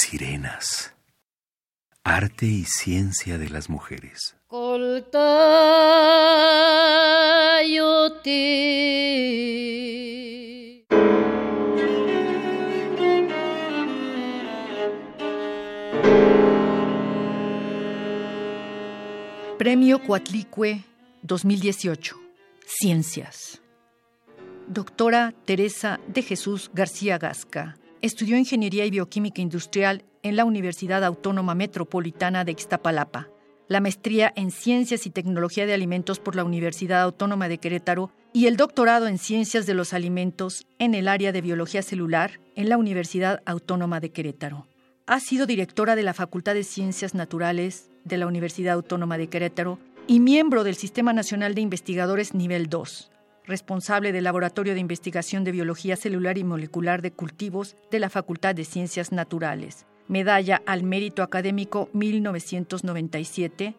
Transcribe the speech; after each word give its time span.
sirenas. 0.00 0.94
Arte 2.04 2.46
y 2.46 2.64
ciencia 2.64 3.36
de 3.36 3.50
las 3.50 3.68
mujeres. 3.68 4.36
Premio 19.58 20.02
Coatlicue 20.06 20.84
2018. 21.22 22.16
Ciencias. 22.64 23.60
Doctora 24.66 25.34
Teresa 25.44 26.00
de 26.06 26.22
Jesús 26.22 26.70
García 26.72 27.18
Gasca. 27.18 27.76
Estudió 28.02 28.38
Ingeniería 28.38 28.86
y 28.86 28.90
Bioquímica 28.90 29.42
Industrial 29.42 30.04
en 30.22 30.34
la 30.34 30.46
Universidad 30.46 31.04
Autónoma 31.04 31.54
Metropolitana 31.54 32.44
de 32.44 32.52
Ixtapalapa, 32.52 33.28
la 33.68 33.80
maestría 33.80 34.32
en 34.36 34.50
Ciencias 34.50 35.04
y 35.04 35.10
Tecnología 35.10 35.66
de 35.66 35.74
Alimentos 35.74 36.18
por 36.18 36.34
la 36.34 36.44
Universidad 36.44 37.02
Autónoma 37.02 37.48
de 37.48 37.58
Querétaro 37.58 38.10
y 38.32 38.46
el 38.46 38.56
doctorado 38.56 39.06
en 39.06 39.18
Ciencias 39.18 39.66
de 39.66 39.74
los 39.74 39.92
Alimentos 39.92 40.66
en 40.78 40.94
el 40.94 41.08
área 41.08 41.30
de 41.30 41.42
Biología 41.42 41.82
Celular 41.82 42.40
en 42.56 42.70
la 42.70 42.78
Universidad 42.78 43.42
Autónoma 43.44 44.00
de 44.00 44.12
Querétaro. 44.12 44.66
Ha 45.06 45.20
sido 45.20 45.44
directora 45.44 45.94
de 45.94 46.02
la 46.02 46.14
Facultad 46.14 46.54
de 46.54 46.64
Ciencias 46.64 47.14
Naturales 47.14 47.90
de 48.04 48.16
la 48.16 48.26
Universidad 48.26 48.76
Autónoma 48.76 49.18
de 49.18 49.28
Querétaro 49.28 49.78
y 50.06 50.20
miembro 50.20 50.64
del 50.64 50.74
Sistema 50.74 51.12
Nacional 51.12 51.54
de 51.54 51.60
Investigadores 51.60 52.32
Nivel 52.32 52.70
2 52.70 53.10
responsable 53.50 54.12
del 54.12 54.24
Laboratorio 54.24 54.72
de 54.72 54.80
Investigación 54.80 55.44
de 55.44 55.52
Biología 55.52 55.96
Celular 55.96 56.38
y 56.38 56.44
Molecular 56.44 57.02
de 57.02 57.12
Cultivos 57.12 57.76
de 57.90 57.98
la 58.00 58.08
Facultad 58.08 58.54
de 58.54 58.64
Ciencias 58.64 59.12
Naturales, 59.12 59.84
Medalla 60.08 60.62
al 60.64 60.82
Mérito 60.82 61.22
Académico 61.22 61.90
1997 61.92 63.74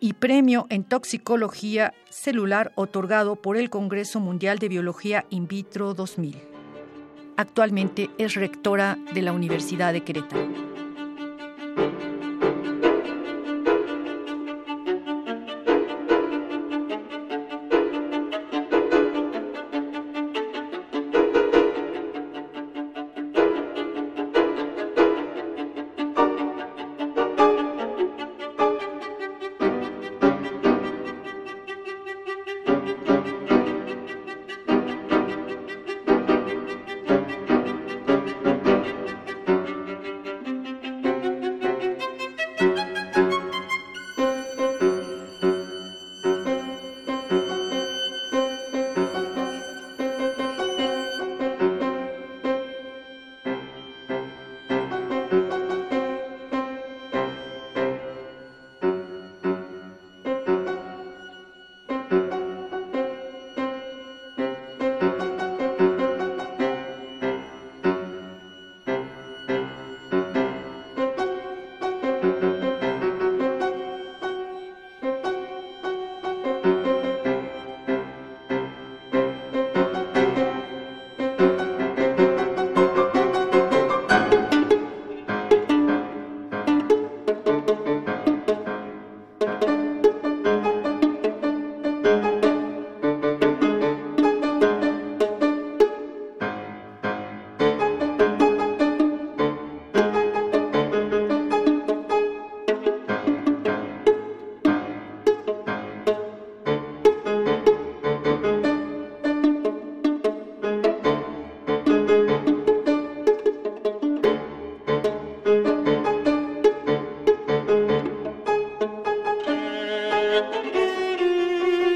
y 0.00 0.12
Premio 0.14 0.66
en 0.70 0.84
Toxicología 0.84 1.92
Celular 2.08 2.72
otorgado 2.74 3.36
por 3.36 3.58
el 3.58 3.68
Congreso 3.68 4.18
Mundial 4.18 4.58
de 4.58 4.68
Biología 4.68 5.26
In 5.28 5.46
Vitro 5.46 5.92
2000. 5.92 6.36
Actualmente 7.36 8.10
es 8.18 8.34
rectora 8.34 8.98
de 9.12 9.22
la 9.22 9.32
Universidad 9.32 9.92
de 9.92 10.02
Querétaro. 10.02 10.69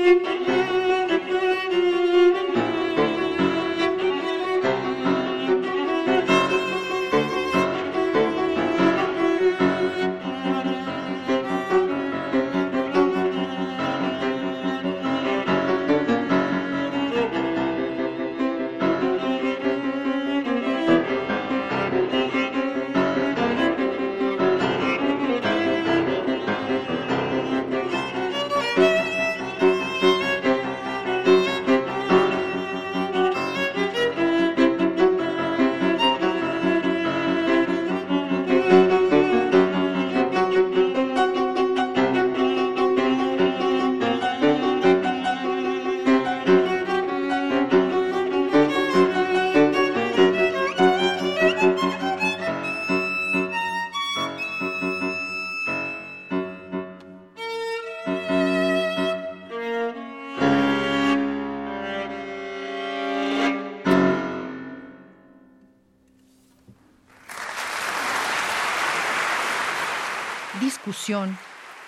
you. 0.05 0.54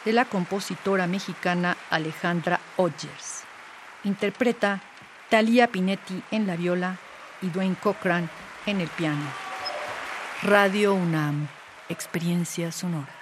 De 0.04 0.12
la 0.12 0.24
compositora 0.24 1.06
mexicana 1.06 1.76
Alejandra 1.90 2.60
Odgers. 2.76 3.44
Interpreta 4.04 4.80
Thalia 5.30 5.68
Pinetti 5.68 6.22
en 6.30 6.46
la 6.46 6.56
viola 6.56 6.96
y 7.42 7.48
Dwayne 7.48 7.76
Cochran 7.76 8.28
en 8.66 8.80
el 8.80 8.88
piano. 8.88 9.24
Radio 10.42 10.94
UNAM, 10.94 11.48
experiencia 11.88 12.70
sonora. 12.72 13.15